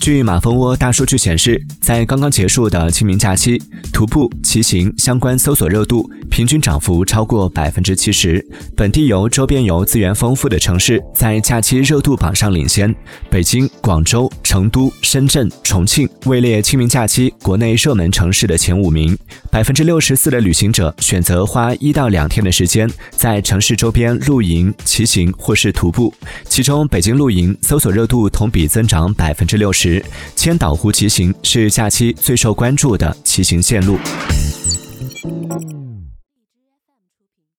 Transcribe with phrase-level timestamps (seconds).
[0.00, 3.60] 据马蜂窝大数据显示，在刚刚结束的清明假期，
[3.92, 8.42] 徒步、骑行相关搜索热度平均涨幅超过百分之七十。
[8.74, 12.94] 本地游、周边游资源丰富的城市在假期热度榜上领先，
[13.28, 19.14] 北京、广州、成都、深圳、重庆位列清明假期国内热门城市的前五名。
[19.50, 26.14] 百分之六十四的旅行者选择花一到两天的时间在城市周边露营、骑行或是徒步，
[26.46, 29.89] 其中北京露营搜索热度同比增长百分之六十。
[30.36, 33.98] 千岛湖骑行是假期最受关注的骑行线路。